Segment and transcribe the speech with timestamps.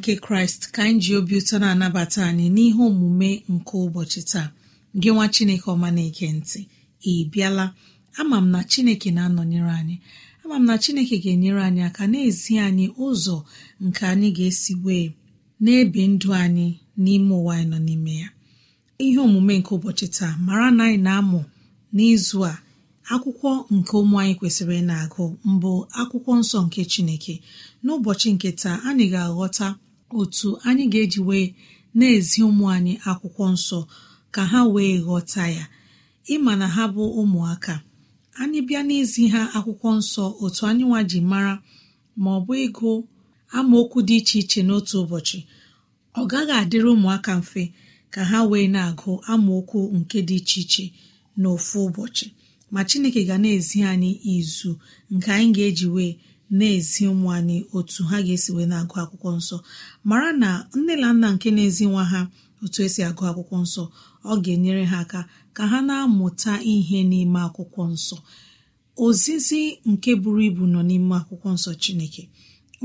[0.00, 4.48] Nke kraịst ka anyị ji obi ụtọ na-anabata anyị n'ihe omume nke ụbọchị taa.
[5.00, 6.60] Gị nwa chineke ọma na-ege ntị
[7.10, 7.64] ị bịala.
[8.20, 9.96] Ama m na chineke na-anọnyere anyị.
[10.44, 13.36] Ama m na chineke ga-enyere anyị aka na-ezi anyị ụzọ
[13.84, 15.06] nke anyị ga-esi wee
[15.64, 16.66] na-ebi ndụ anyị
[17.02, 18.28] n'ime ụwa anyị nọ n'ime ya.
[19.04, 21.40] Ihe omume nke ụbọchị taa mara na anyị na-amụ
[21.94, 22.54] n'izu a
[23.12, 27.34] akwụkwọ nke ụmụ anyị kwesịrị ị na-agụ mbụ akwụkwọ nsọ nke chineke.
[27.84, 29.66] N'ụbọchị nke taa anyị ga-aghọta
[30.18, 31.46] otu anyị ga-eji wee
[31.98, 33.78] na-ezi ụmụ anyị akwụkwọ nsọ
[34.34, 35.64] ka ha wee ghọta ya.
[36.34, 37.74] Ịma na ha bụ ụmụaka.
[38.40, 41.54] Anyị bịa n'izi ha akwụkwọ nsọ otu anyị nwa ji mara
[42.22, 42.90] ma ọ bụ ịgụ
[43.56, 45.38] amaokwu dị iche iche n'otu ụbọchị
[46.20, 47.62] ọ gaghị adịrị ụmụaka mfe
[48.12, 50.84] ka ha wee na-agụ amaokwu nke dị iche iche
[51.40, 52.26] n'ofu ụbọchị.
[52.72, 54.70] Ma chineke ga na-ezi anyị izu
[55.14, 56.12] nke anyị ga-eji wee
[56.58, 59.56] na-ezi ụmụ anyị otu ha ga-esi wee na-agụ akwụkwọ nsọ.
[60.08, 62.20] Mara na nne na nna nke na-ezi nwa ha
[62.64, 63.82] otu esi agụ akwụkwọ nsọ
[64.30, 65.20] ọ ga-enyere ha aka
[65.56, 68.16] ka ha na-amụta ihe n'ime akwụkwọ nsọ.
[69.04, 72.22] Ozizi nke buru ibu nọ n'ime akwụkwọ nsọ chineke.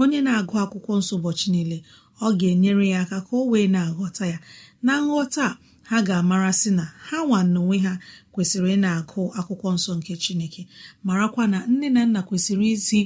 [0.02, 1.78] Onye na-agụ akwụkwọ nsọ ụbọchị niile
[2.26, 4.38] ọ ga-enyere ya aka ka o wee na-aghọta ya.
[4.86, 5.46] Na nghọta
[5.90, 7.94] ha ga-amara sị na ha nwa n'onwe ha
[8.34, 10.62] kwesịrị ị na-agụ akwụkwọ nsọ nke chineke.
[11.06, 13.02] Marakwa na nne na nna kwesịrị izi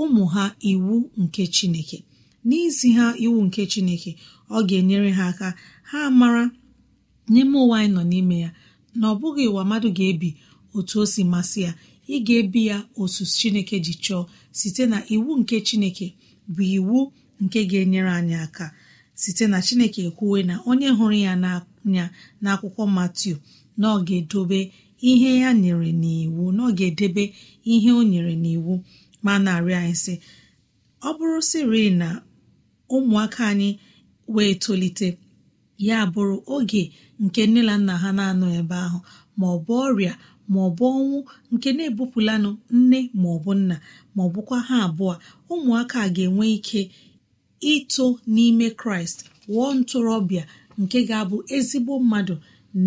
[0.00, 1.98] ụmụ ha iwu nke chineke.
[2.48, 4.10] N'izi ha iwu nke chineke
[4.50, 5.48] ọ ga-enyere ha aka.
[5.90, 6.44] Ha mara
[7.32, 8.50] n'ime ụwa anyị nọ n'ime ya
[8.98, 10.28] na ọ bụghị ụwa mmadụ ga-ebi
[10.76, 11.72] otu o si masị ya.
[12.08, 14.22] Ị ga-ebi ya otu chineke ji chọọ
[14.58, 16.06] site na iwu nke chineke
[16.54, 16.98] bụ iwu
[17.42, 18.66] nke ga-enyere anyị aka.
[19.14, 22.04] Site na chineke ekwuwe na onye hụrụ ya n'anya
[22.42, 23.36] n'akwụkwọ matiu
[23.80, 24.60] na ọ ga-edobe
[25.10, 27.24] ihe ya nyere n'iwu na ọ ga-edebe
[27.72, 28.74] ihe o nyere n'iwu.
[29.24, 30.14] Ma na-arịọ anyị sị
[31.08, 32.08] ọ bụrụ siri na
[32.94, 33.68] ụmụaka anyị
[34.34, 35.08] wee tolite
[35.86, 36.82] ya bụrụ oge
[37.24, 38.98] nke nne na nna ha na-anọ ebe ahụ
[39.38, 40.14] ma ọ bụ ọrịa
[40.52, 41.18] maọbụ ọnwụ
[41.52, 43.76] nke na-ebupụlanụ nne maọbụ nna
[44.16, 45.12] maọbụkwa ha abụọ
[45.52, 46.80] ụmụaka ga-enwe ike
[47.72, 49.18] ito n'ime kraịst
[49.52, 50.44] wụọ ntorobịa
[50.80, 52.34] nke ga-abụ ezigbo mmadụ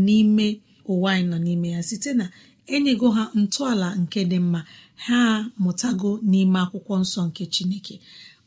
[0.06, 0.46] n'ime
[0.92, 2.26] ụwa anyị nọ n'ime ya site na
[2.74, 4.60] enyego ha ntọala nke dị mma
[5.06, 5.20] ha
[5.64, 7.96] mụtago n'ime akwụkwọ nsọ nke chineke.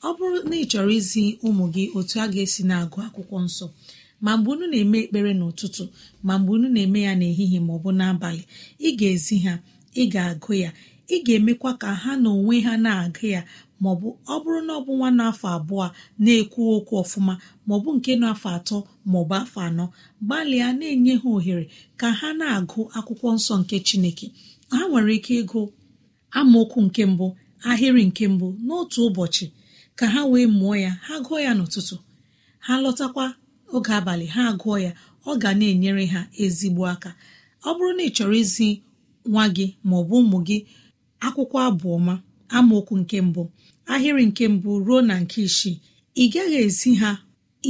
[0.06, 3.66] Ọ bụrụ na ị chọrọ izi ụmụ gị otu a ga-esi na-agụ akwụkwọ nsọ
[4.24, 5.84] ma mgbe unu na-eme ekpere n'ụtụtụ
[6.26, 8.42] ma mgbe unu na-eme ya n'ehihie ma ọ bụ n'abalị
[8.86, 9.54] ị ga-ezi ha
[10.00, 10.70] ị ga-agụ ya
[11.14, 13.40] ị ga-emekwa ka ha na onwe ha na-agụ ya
[13.82, 15.84] maọbụ ọ bụrụ na ọ bụ nwa n'afọ abụọ
[16.24, 17.34] na-ekwu okwu ọfụma
[17.68, 18.76] maọbụ nke n'afọ atọ
[19.12, 19.84] maọbụ afọ anọ
[20.26, 21.64] gbalịa na-enye ha ohere
[22.00, 24.26] ka ha na-agụ akwụkwọ nsọ nke chineke.
[24.74, 25.60] Ha nwere ike ịgụ
[26.38, 27.26] amaokwu nke mbụ
[27.68, 29.46] ahịrị nke mbụ n'otu ụbọchị
[29.98, 31.96] ka ha wee mụọ ya ha gụọ ya n'ụtụtụ.
[32.66, 33.24] Ha lọtakwa
[33.74, 34.90] oge abalị ha gụọ ya
[35.28, 37.10] ọ ga na-enyere ha ezigbo aka.
[37.68, 38.68] Ọ bụrụ na ị chọrọ izi
[39.30, 40.58] nwa gị maọbụ ụmụ gị
[41.26, 42.14] akwụkwọ abụọma
[42.56, 43.42] amaokwu nke mbụ
[43.92, 45.76] ahịrị nke mbụ ruo na nke isii
[46.22, 47.10] ị gaghị ezi ha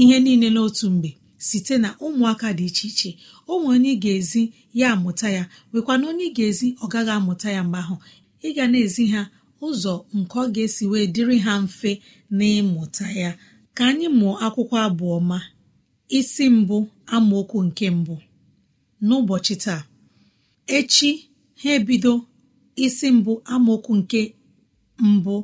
[0.01, 1.11] ihe niile n'otu mgbe
[1.47, 3.11] site na ụmụaka dị iche iche.
[3.53, 4.43] Onwe onye ị ga-ezi
[4.81, 5.43] ya amụta ya
[5.73, 7.97] nwekwana onye ga-ezi ọ gaghị amụta ya mgbe ahụ.
[8.47, 9.23] Ị ga na-ezi ha
[9.67, 11.91] ụzọ nke ọ ga-esi wee dịrị ha mfe
[12.37, 13.31] n'ịmụta ya.
[13.77, 15.39] Ka anyị mụọ akwụkwọ abụọ ma
[16.19, 16.77] isi mbụ
[17.15, 18.15] amaokwu nke mbụ.
[19.07, 19.81] N'ụbọchị taa
[20.77, 21.11] echi
[21.61, 22.13] ha ebido
[22.85, 24.21] isi mbụ amaokwu nke
[25.13, 25.35] mbụ.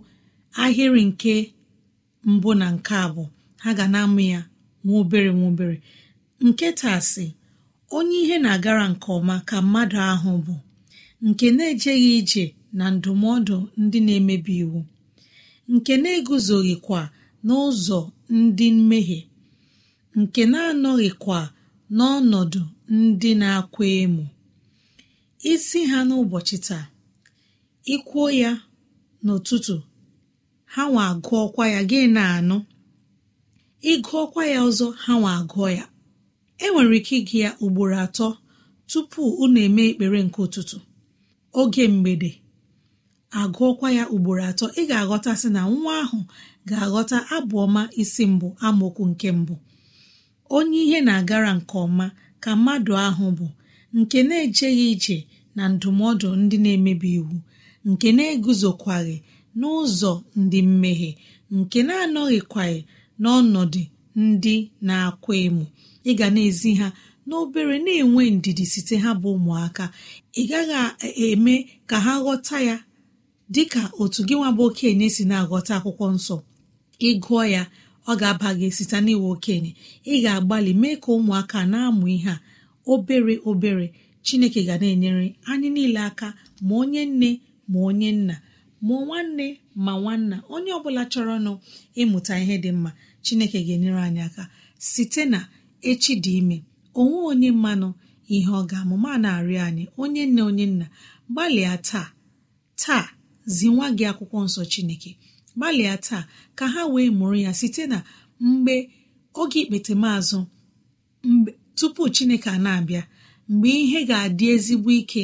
[0.63, 1.35] Ahịrị nke
[2.33, 3.25] mbụ na nke abụọ
[3.63, 4.41] ha ga na-amụ ya
[4.85, 5.77] nwa obere nwa obere.
[6.47, 7.27] Nke tasị
[7.97, 10.55] onye ihe na-agara nke ọma ka mmadụ ahụ bụ
[11.27, 12.45] nke na-ejeghị ije
[12.79, 14.81] na ndụmọdụ ndị na-emebi iwu
[15.73, 17.01] nke na-eguzoghịkwa
[17.47, 17.99] n'ụzọ
[18.39, 19.21] ndị mmehie
[20.21, 21.39] nke na-anọghịkwa
[21.97, 22.63] n'ọnọdụ
[22.97, 24.25] ndị na-akwa emu
[25.53, 26.85] isi ha n'ụbọchị taa
[27.95, 28.51] ikwuo ya
[29.25, 29.75] n'ụtụtụ
[30.75, 32.57] ha nwa agụọkwa ya gị na-anụ
[33.93, 35.85] ịgụọkwa ya ọzọ ha nwa agụọ ya.
[36.65, 38.27] Enwere ike ịgụ ya ugboro atọ
[38.91, 40.77] tupu unu eme ekpere nke ụtụtụ.
[41.61, 42.31] Oge mgbede.
[43.41, 44.67] Agụọkwa ya ugboro atọ.
[44.81, 46.19] Ị ga-aghọtasị na nwa ahụ
[46.69, 49.55] ga-aghọta abụ ọma isi mbụ amaokwu nke mbụ.
[50.57, 52.07] Onye ihe na-agara nke ọma
[52.43, 53.47] ka mmadụ ahụ bụ
[53.99, 55.17] nke na-ejeghị ije
[55.57, 57.37] na ndụmọdụ ndị na-emebi iwu
[57.89, 59.17] nke na-eguzokwaghị
[59.59, 61.11] n'ụzọ ndị mmehie
[61.57, 62.81] nke na-anọghịkwaghị
[63.23, 63.83] n'ọnọdụ
[64.25, 64.55] ndị
[64.87, 65.65] na-akwa emu
[66.09, 66.89] ị ga na-ezi ha
[67.29, 69.85] n'obere na-enwe ndidi site ha bụ ụmụaka.
[70.41, 71.55] Ị gaghị eme
[71.91, 72.77] ka ha ghọta ya
[73.55, 76.37] dịka otu gị nwa bụ okenye si na-aghọta akwụkwọ nsọ.
[77.09, 77.63] Ịgụọ ya
[78.11, 79.71] ọ ga-aba gị site n'iwe okenye.
[80.13, 82.41] Ị ga-agbalị mee ka ụmụaka na-amụ ihe a.
[82.93, 83.87] Obere obere
[84.27, 86.27] chineke ga na-enyere anyị niile aka
[86.67, 87.31] ma onye nne
[87.71, 88.37] ma onye nna.
[88.87, 89.47] Ma nwanne
[89.85, 90.37] ma nwanna.
[90.55, 91.53] Onye ọbụla chọrọ nụ
[92.01, 92.91] ịmụta ihe dị mma
[93.25, 94.45] chineke ga-enyere anyị aka.
[94.91, 95.41] Site na
[95.91, 96.57] echi dị ime
[97.01, 97.89] onwe onye mmanụ
[98.35, 100.87] ihe ọ ga-amụma na-arịọ anyị onye nne onye nna
[101.33, 102.09] gbalịa taa
[102.83, 103.05] taa
[103.55, 105.11] zi nwa gị akwụkwọ nsọ chineke.
[105.57, 106.23] Gbalịa taa
[106.59, 107.99] ka ha wee mụrụ ya site na
[108.49, 108.75] mgbe
[109.41, 110.39] oge ikpetemazụ
[111.79, 113.03] tupu chineke a na-abịa
[113.51, 115.23] mgbe ihe ga-adị ezigbo ike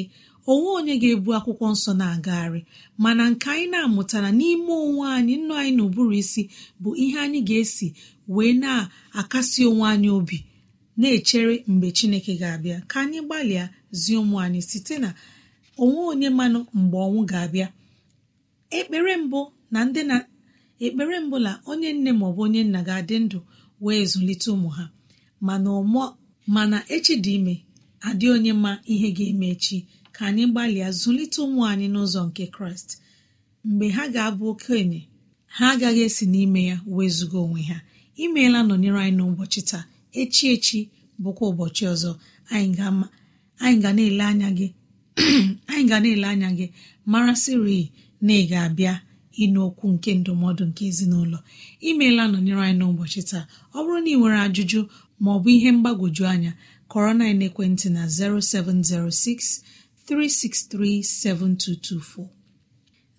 [0.53, 2.61] onwe onye ga-ebu akwụkwọ nsọ na-agagharị
[3.03, 6.43] mana nke anyị na-amụtara n'ime onwe anyị nnụ anyị na isi
[6.83, 7.87] bụ ihe anyị ga-esi
[8.35, 10.39] wee na-akasi onwe anyị obi
[11.01, 12.77] na-echere mgbe chineke ga-abịa.
[12.91, 13.65] Ka anyị gbalịa
[14.01, 15.11] zie ụmụ anyị site na
[15.83, 17.69] onwe onye mmanụ mgbe ọnwụ ga-abịa.
[18.79, 19.41] Ekpere mbụ
[19.73, 20.17] na ndị na
[20.85, 23.39] ekpere mbụ na onye nne maọbụ onye nna ga-adị ndụ
[23.85, 24.85] wee zụlite ụmụ ha.
[26.55, 27.55] Mana echi dị ime
[28.09, 29.77] adị onye ma ihe ga-eme echi.
[30.21, 32.89] Ka anyị gbalịa zụlite ụmụ anyị n'ụzọ nke kraịst.
[33.69, 35.01] Mgbe ha ga-abụ okenye
[35.57, 37.79] ha agaghị esi n'ime ya wezụga onwe ha.
[38.25, 39.85] Imeela nọnyere anyị n'ụbọchị taa.
[40.21, 40.79] Echi echi
[41.23, 42.11] bụkwa ụbọchị ọzọ.
[42.55, 44.69] Anyị ga na-ele anya gị.
[45.73, 46.67] Anyị na-ele
[47.13, 47.79] mara siri
[48.27, 48.95] na ị ga-abịa
[49.45, 51.39] ịnụ okwu nke ndụmọdụ nke ezinụlọ.
[51.89, 53.45] Imeela nọnyere anyị n'ụbọchị taa.
[53.77, 54.81] Ọ bụrụ na ị nwere ajụjụ
[55.23, 56.53] ma ọ bụ ihe mgbagwoju anya
[56.91, 59.80] kọrọ na ekwentị na 0706
[60.11, 62.29] 363 7224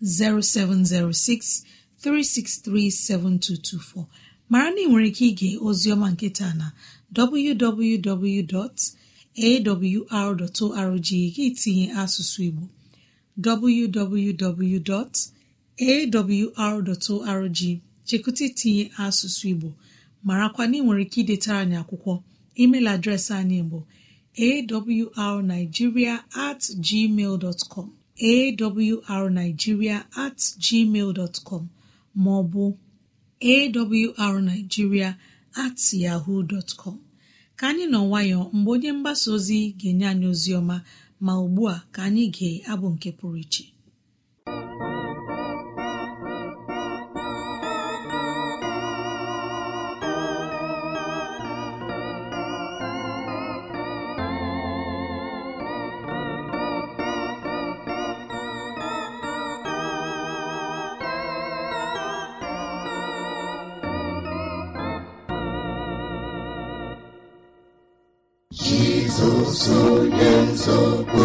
[0.01, 1.63] 0706
[2.03, 4.05] 363 7224
[4.49, 6.67] mara na ị nwere ike ige oziọma nke taa na
[7.17, 8.69] www.awr.org
[11.35, 12.65] gị tinye asụsụ Igbo.
[13.45, 14.39] www.awr.org
[18.07, 19.69] chekụta itinye asụsụ Igbo.
[20.27, 22.13] Marakwa na ị nwere ike idetara anyị akwụkwọ.
[22.61, 23.79] Email adreesị anyị bụ
[24.37, 27.93] awrnigeria at gmail com.
[28.19, 31.69] Awrnigeria at gmail com.
[32.17, 32.77] Maọbụ
[33.41, 35.17] awrnigeria
[35.55, 36.43] at yahoo
[36.77, 36.99] com.
[37.55, 40.81] Ka anyị nọ nwayọ mgbe onye mgbasa ozi ga-enye anyị ozi ọma
[41.25, 43.65] ma ugbu a ka anyị gee abụ nke pụrụ iche.
[68.59, 71.23] Jizọs onye nzọpụ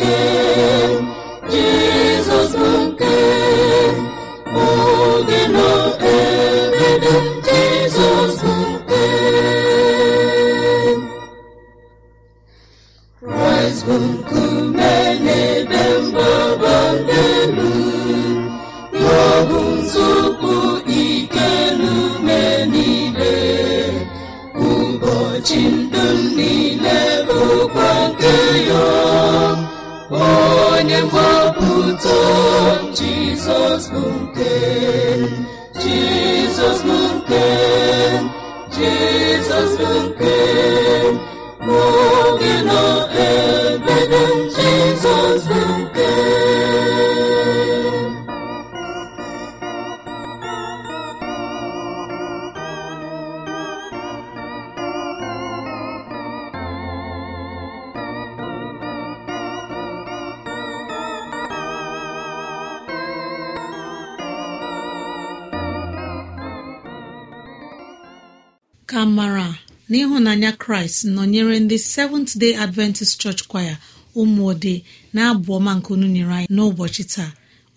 [70.25, 73.77] ịhụnanya kraịst nọnyere ndị seventh day adventist church choir
[74.21, 74.75] ụmụode
[75.15, 77.31] na-abụ ọma nke unu nyere anyị n'ụbọchị taa.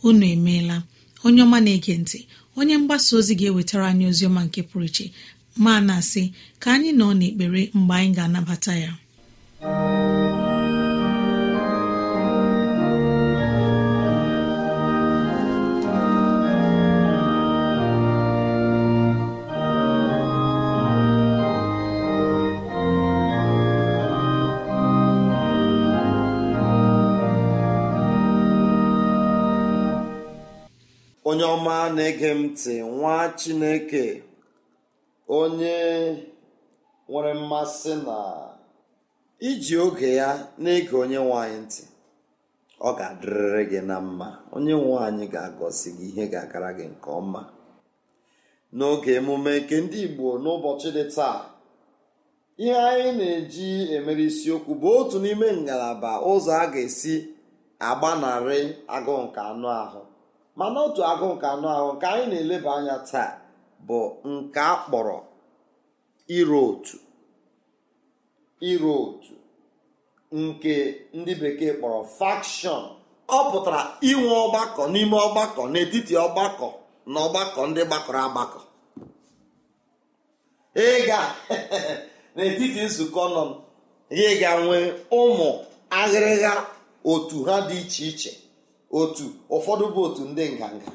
[0.07, 0.77] Unu emeela.
[1.25, 2.19] Onye ọma na-ege ntị
[2.59, 5.05] onye mgbasa ozi ga-ewetara anyị ozi ọma nke pụrụ iche
[5.63, 6.23] ma na-asị
[6.61, 8.91] ka anyị nọ n'ekpere mgbe anyị ga-anabata ya.
[31.37, 34.03] Onye ọma na-ege m ntị nwa chineke
[35.39, 35.77] onye
[37.09, 38.17] nwere mmasị na
[39.49, 40.29] iji oge ya
[40.61, 41.83] na-ege onye nwanyị ntị
[42.79, 44.27] ọ ga-adịrịrị gị na mma.
[44.55, 47.41] Onye nwanyị ga-agọzi gị ihe ga-agara gị nke ọma.
[48.77, 51.39] N'oge emume nke ndị igbo n'ụbọchị dị taa
[52.63, 57.13] ihe anyị na-eji emere isiokwu bụ otu n'ime ngalaba ụzọ a ga-esi
[57.89, 58.59] agbanarị
[58.95, 60.01] agụụ nke anụ ahụ.
[60.57, 63.29] Mana otu agụụ nke anụ ahụ nke anyị na-eleba anya taa
[63.87, 63.99] bụ
[64.31, 65.17] nke a kpọrọ
[66.37, 66.97] iro otu.
[68.71, 69.33] Iro otu
[70.41, 70.73] nke
[71.17, 72.83] ndị bekee kpọrọ fakshọn
[73.37, 76.67] ọ pụtara inwe ọgbakọ n'ime ọgbakọ n'etiti ọgbakọ
[77.11, 78.59] na ọgbakọ ndị gbakọrọ agbakọ.
[80.89, 81.19] Ịga
[82.35, 83.43] n'etiti nzukọ nọ
[84.19, 84.85] ya ga nwee
[85.19, 85.49] ụmụ
[85.99, 86.53] aghịrịgha
[87.11, 88.31] otu ha dị iche iche.
[88.91, 89.25] Otu
[89.55, 90.91] ụfọdụ bụ otu ndị nganga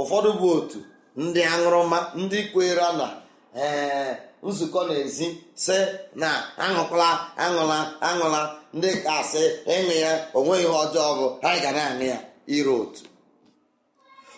[0.00, 0.78] ụfọdụ bụ otu
[1.16, 3.06] ndị aṅụrụma ndị kwere na
[3.54, 4.16] ee
[4.48, 5.26] nzukọ n'ezi
[5.64, 5.76] si
[6.20, 6.28] na
[6.64, 7.08] aṅụkwala
[7.44, 7.78] aṅụla
[8.08, 8.40] aṅụla.
[8.76, 9.42] Ndị kasị
[9.74, 12.18] ịṅụ ya o nweghị ihe ọjọọ bụ anyị ga na-aṅụ ya.
[12.56, 13.02] Ire otu.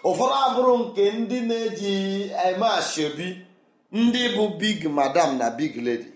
[0.09, 1.93] Ụfọdụ abụrụ nke ndị na-eji
[2.47, 3.27] eme ashebi
[3.93, 6.09] ndị bụ big madam na big lady.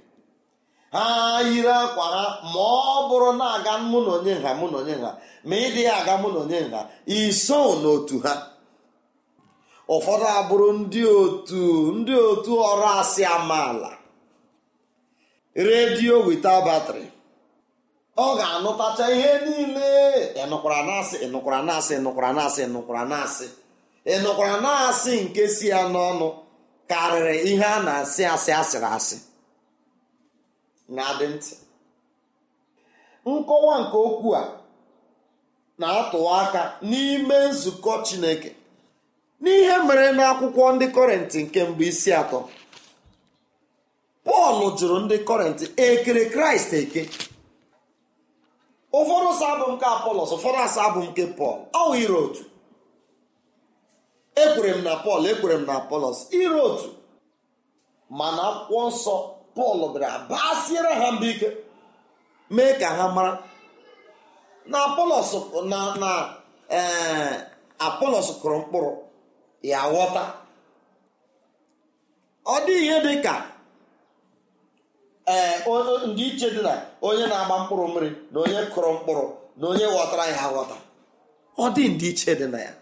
[0.95, 1.05] Ha
[1.49, 2.61] yiri akwa ha ma
[2.95, 5.11] ọ bụrụ na-aga mụ na onye nha mụ na onye nha
[5.49, 6.81] ma ịdị ya aga mụ na onye nha
[7.19, 8.35] iso n'otu ha.
[9.95, 11.61] Ụfọdụ abụrụ ndị otu
[11.99, 13.91] ndị otu ọrụ asị amaala.
[15.67, 17.05] Redio wita batrị
[18.17, 19.91] ọ ga-anụtacha ihe niile.
[20.43, 23.47] Ịnụkwara na-asị ịnụkwara na-asị ịnụkwara na-asị ịnụkwara na-asị
[24.15, 26.29] ịnụkwara na-asị nke si ya n'ọnụ
[26.91, 29.17] karịrị ihe a na-asị asị asịrị asị.
[30.89, 31.55] Na-adị ntị.
[33.27, 34.43] Nkọwa nke okwu a
[35.81, 38.51] na-atụwa aka n'ime nzukọ chineke.
[39.43, 42.39] N'ihe mere n'akwụkwọ ndị kọrentị nke mbụ isi atọ
[44.27, 47.03] pọl jụrụ ndị kọrentị ekere kraịst eke?
[48.99, 51.57] Ụfọdụ abụ nke apọlọs ụfọdụ asa nke pọl.
[51.79, 52.43] Ọ wụ ire otu.
[54.43, 56.89] Ekwere m na pọl ekwere m na apọlọs ire otu.
[58.19, 59.17] Mana akwụkwọ nsọ
[59.57, 61.49] pọl bịara basiere ha mba ike
[62.55, 63.33] mee ka ha mara
[64.71, 65.31] na apọlọs
[65.71, 66.11] na na
[66.79, 67.33] ee
[67.87, 68.91] apọlọs kụrụ mkpụrụ
[69.71, 70.23] ya ghọta.
[72.45, 73.35] Ọ dị ihe dị ka
[75.27, 75.55] ee
[76.11, 76.73] ndị iche dị na
[77.07, 79.25] onye na-agba mkpụrụ mmiri na onye kụrụ mkpụrụ
[79.59, 80.77] na onye ghọtara ya ghọta.
[81.63, 82.09] Ọ dị ndị
[82.41, 82.73] dị na ya.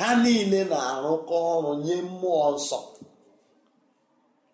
[0.00, 2.78] Ha niile na-arụkọ ọrụ nye mmụọ nsọ.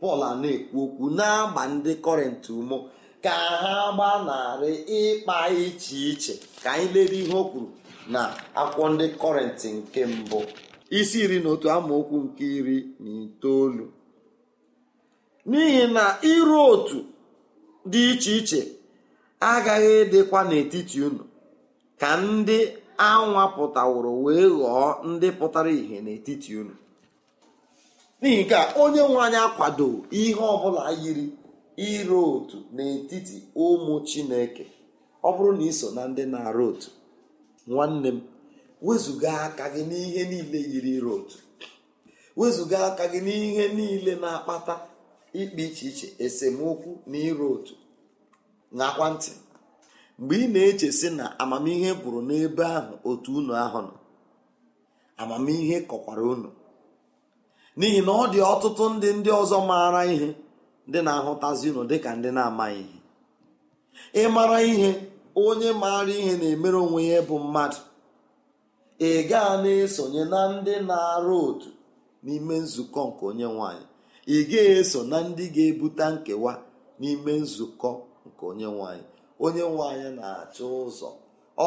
[0.07, 2.79] Pọl a na-ekwu okwu na-agba ndị kọrịntị umo
[3.25, 6.35] ka ha gbanarị ịkpa iche iche.
[6.63, 7.69] Ka anyị lere ihe o kwuru
[8.13, 8.21] na
[8.61, 10.39] akwụkwọ ndị kọrịntị nke mbụ
[10.99, 13.85] isi iri na otu amaokwu nke iri na itoolu.
[15.51, 16.99] N'ihi na iru otu
[17.93, 18.61] dị iche iche
[19.51, 21.25] agaghị ịdịkwa n'etiti unu
[22.01, 22.59] ka ndị
[23.09, 26.75] anwapụtaworo wee ghọọ ndị pụtara ìhè n'etiti unu.
[28.21, 29.87] N'ihi nke a onye nwe anyị akwado
[30.21, 31.27] ihe ọbụla yiri
[31.91, 34.65] iro otu n'etiti ụmụ chineke.
[35.27, 36.91] Ọ bụrụ na iso na ndị na-arụ otu
[37.71, 38.19] nwanne m
[38.87, 41.39] wezụga aka gị n'ihe niile yiri iro otu.
[42.39, 44.75] Wezụga aka gị n'ihe niile na-akpata
[45.41, 47.75] ikpe iche iche esemokwu na iro otu.
[48.79, 49.33] Nakwa ntị
[50.19, 53.95] mgbe ị na-eche sị na amamihe bụrụ n'ebe ahụ otu unu ahụ nọ
[55.23, 56.49] amamihe kọkwara unu.
[57.79, 60.29] N'ihi na ọ dị ọtụtụ ndị ndị ọzọ maara ihe
[60.89, 62.99] ndị na-ahụtazi unu dịka ndị na-amaghị ihe.
[64.23, 64.91] Ịmara ihe
[65.45, 67.81] onye maara ihe na-emere onwe ya bụ mmadụ.
[69.09, 71.69] Ị gaa na-esonye na ndị na-arụ otu
[72.25, 73.85] n'ime nzukọ nke onye nwanyị
[74.27, 76.53] ị ga-eso na ndị ga-ebute nkewa
[77.01, 77.91] n'ime nzukọ
[78.27, 79.05] nke onye nwanyị
[79.45, 81.09] onye nwanyị na-achọ ụzọ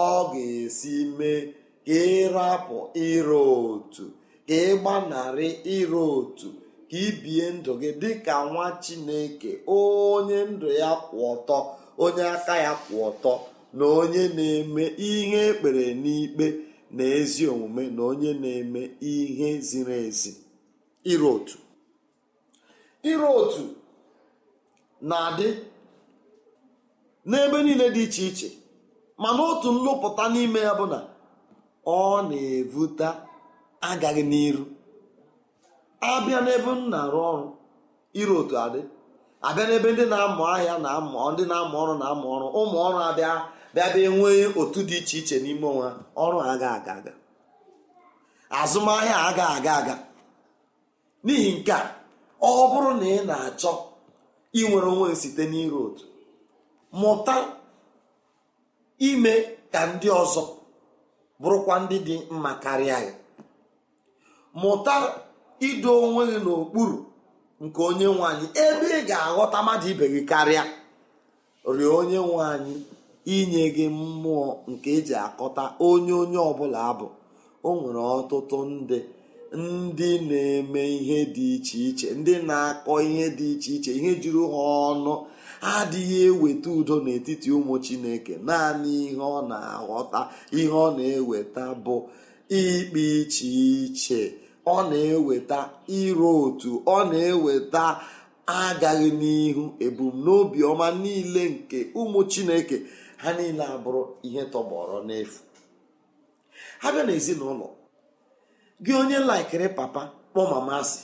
[0.03, 1.41] ọ ga-esi mee
[1.85, 3.39] ka ịrapụ ịrụ
[3.73, 4.05] otu.
[4.49, 6.47] Ka gbanarị ịrụ otu
[6.89, 11.57] ka ibie ndụ gị dịka nwa chineke onye ndụ ya kwụ ọtọ
[12.03, 13.31] onye aka ya kwụ ọtọ
[13.77, 16.45] na onye na-eme ihe ekpere n'ikpe
[16.95, 18.81] na ezi omume na onye na-eme
[19.13, 20.31] ihe ziri ezi.
[21.12, 21.57] Ịrụ otu.
[23.12, 23.63] Ịrụ otu
[25.09, 25.47] na-adị
[27.29, 28.49] n'ebe niile dị iche iche
[29.21, 30.99] mana otu nlụpụta n'ime ya bụ na
[31.85, 33.09] ọ na-evute
[33.89, 34.63] agaghị n'iru.
[36.11, 37.45] Abịa n'ebe m na-arụ ọrụ
[38.21, 38.81] ịrụ otu adị
[39.47, 43.31] abịa n'ebe ndị na-amụ ahịa na amụ ndị na-amụ ọrụ na-amụ ọrụ ụmụ ọrụ abịa
[43.73, 45.87] bịa bịa nwee otu dị iche iche n'ime onwe
[46.23, 47.13] ọrụ aga aga aga.
[48.59, 49.95] Azụmahịa aga aga aga.
[51.25, 51.81] N'ihi nke a
[52.41, 53.71] ọ bụrụ na ị na-achọ
[54.59, 56.03] inwere onwe site n'iru otu
[56.99, 57.35] mụta
[59.09, 59.33] ime
[59.73, 60.43] ka ndị ọzọ
[61.41, 63.11] bụrụkwa ndị dị mma karịa gị.
[64.62, 64.93] Mụta
[65.67, 66.97] ido onwe gị n'okpuru
[67.63, 70.63] nke onye nwe anyị ebe ị ga-aghọta mmadụ ibe gị karịa.
[71.77, 72.75] Rịọ onye nwe anyị
[73.35, 77.07] inye gị mmụọ nke eji akọta onye onye ọbụla abụ.
[77.67, 78.99] O nwere ọtụtụ ndị
[79.62, 84.62] ndị na-eme ihe dị iche iche ndị na-akọ ihe dị iche iche ihe juru ha
[84.91, 85.13] ọnụ
[85.75, 88.33] adịghị eweta udo n'etiti ụmụ chineke.
[88.47, 90.19] Naanị ihe ọ na-aghọta
[90.57, 91.95] ihe ọ na-eweta bụ
[92.57, 93.47] ikpe iche
[93.85, 94.21] iche.
[94.65, 97.83] Ọ na-eweta iro otu ọ na-eweta
[98.62, 102.77] agaghị n'ihu ebumnobi ọma niile nke ụmụ chineke.
[103.21, 105.39] Ha niile abụrụ ihe tọgbọrọ n'efu.
[106.81, 107.67] Ha bịa n'ezinụlọ
[108.83, 111.01] gị onye laikiri papa kpọ mama asị.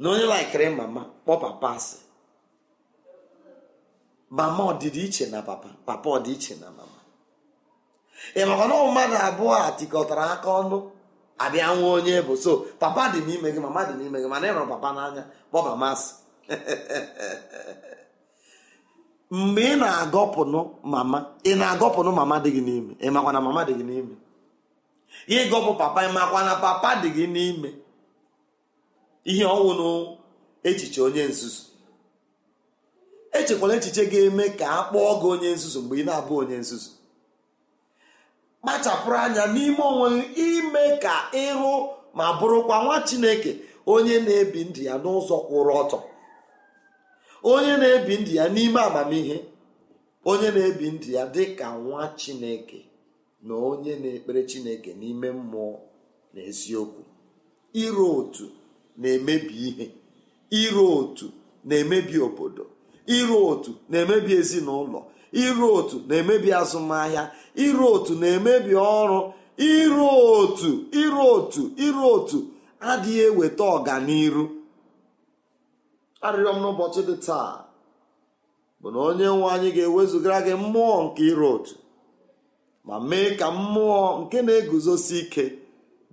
[0.00, 1.96] Na onye laikiri mama kpọ papa asị.
[4.30, 6.97] Mama ọdịdị iche na papa papa ọdị iche na mama.
[8.34, 10.78] Ị makwa na mmadụ abụọ a tikọtara aka ọnụ
[11.44, 12.32] abịa nwa onye bụ.
[12.44, 12.50] So
[12.80, 16.10] papa dị n'ime gị mama dị n'ime gị mana ịhụrụ papa n'anya kpọ mama asị
[19.30, 20.60] mgbe ị na-agọpụnụ
[20.92, 24.14] mama ị na-agọpụnụ mama dị gị n'ime ị makwa na mama dị gị n'ime?
[25.36, 27.70] Ịgọpụ papa ị makwa na papa dị gị n'ime?
[29.30, 29.88] Ihe ọwụnụ
[30.68, 31.62] echiche onye nzuzu.
[33.38, 36.90] Echekwala echiche ga-eme ka a kpọọ gị onye nzuzu mgbe ị na-abụ onye nzuzu.
[38.62, 40.08] Kpachapụrụ anya n'ime onwe
[40.48, 41.72] ime ka ịhụ
[42.16, 43.50] ma bụrụkwa nwa chineke
[43.92, 45.98] onye na-ebi ndụ ya n'ụzọ kwụrụ ọtọ.
[47.52, 49.36] Onye na-ebi ndụ ya n'ime amamihe
[50.30, 52.78] onye na-ebi ndụ ya dị ka nwa chineke
[53.46, 55.74] na onye na-ekpere chineke n'ime mmụọ
[56.34, 57.02] na eziokwu.
[57.84, 58.46] Iro otu
[59.00, 59.86] na-emebi ihe
[60.62, 61.26] iro otu
[61.68, 62.64] na-emebi obodo
[63.16, 65.00] iro otu na-emebi ezinụlọ
[65.32, 67.24] iro otu na-emebi azụmahịa
[67.64, 69.18] iro otu na-emebi ọrụ
[69.72, 70.08] iro
[70.40, 70.70] otu
[71.02, 72.38] iro otu iro otu
[72.90, 74.44] adịghị eweta ọganiru
[76.26, 77.52] arịrịọ m n'ụbọchị dị taa
[78.80, 81.74] bụ na onye nwe anyị ga-ewezugara gị mmụọ nke iro otu
[82.86, 85.44] ma mee ka mmụọ nke na-eguzosi ike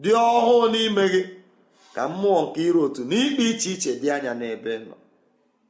[0.04, 1.22] dị ọhụụ n'ime gị
[1.96, 4.96] ka mmụọ nke iro otu na ikpe iche iche dị anya n'ebe nọ.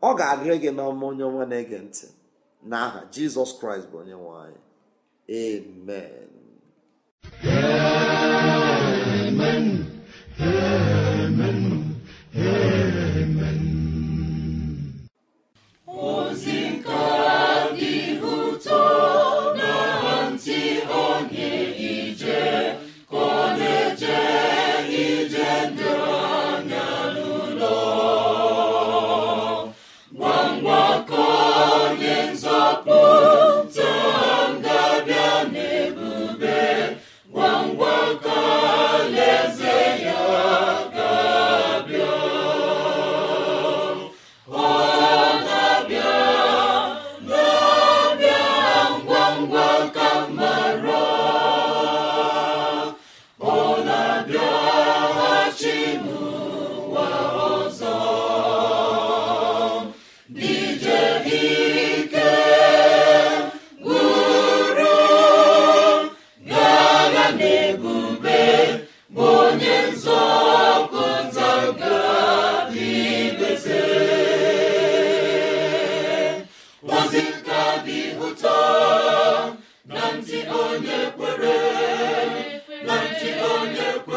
[0.08, 2.06] Ọ ga-adịrị gị n'ọma onye ọnwa na-ege ntị.
[2.70, 4.60] N'aha jizọs kraịst bụ onye nwe anyị
[5.42, 6.30] amen.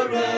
[0.09, 0.38] N'ụlọ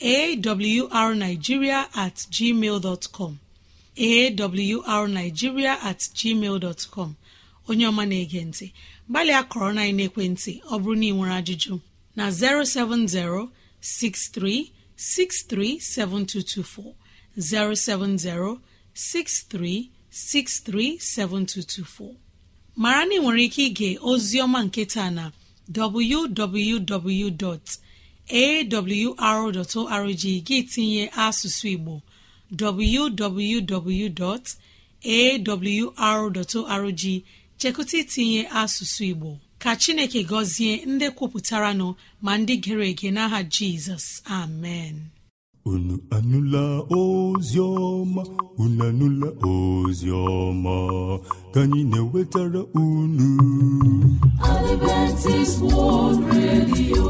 [0.00, 2.80] awrnigeria at gmail
[3.12, 3.38] com
[3.96, 7.16] awrnigeria at gmail com
[7.68, 8.72] onye ọma na-ege ntị
[9.10, 11.74] gbalịa kọrọ na ekwentị ọ bụrụ na ị nwere ajụjụ
[12.16, 13.48] na 070
[13.82, 16.94] 6363 7224
[17.38, 18.58] 070
[18.94, 22.14] 6363 7224
[22.76, 25.24] mara na ị nwere ike ige ozi ọma nke na
[25.74, 27.58] www.
[28.30, 31.94] awr.org gị tinye asụsụ igbo
[35.76, 37.02] www.awr.org
[37.58, 39.38] chekụta itinye asụsụ igbo.
[39.58, 44.06] Ka chineke gọzie ndị kwupụtara nọ ma ndị gere ege n'aha jizọs.
[44.24, 44.94] Amen.
[45.64, 46.62] Unu anụla
[46.98, 48.22] ozi ọma
[48.58, 50.74] unu anụla ozi ọma
[51.54, 53.28] ka anyị na-ewetara unu.
[54.42, 57.06] Adventist World Radio.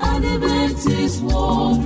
[0.00, 1.85] Adventist World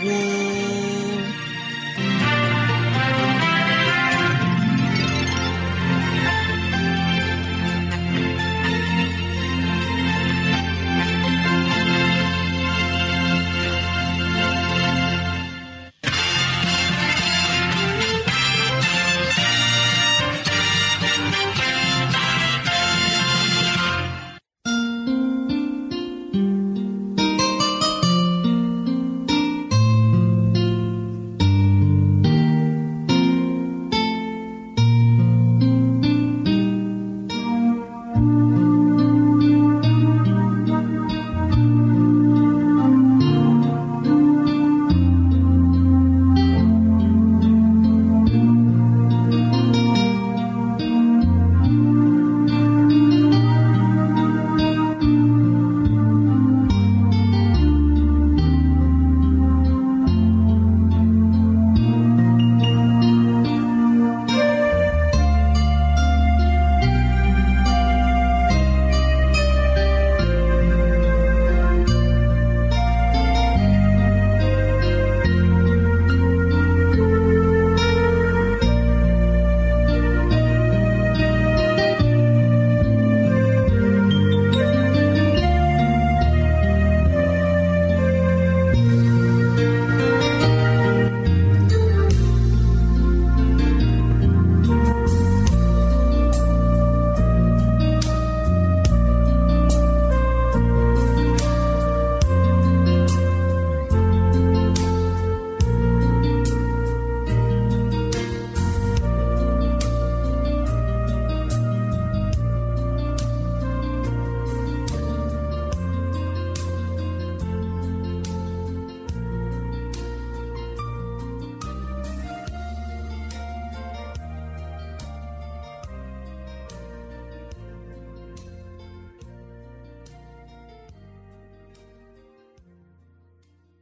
[0.00, 1.18] gboo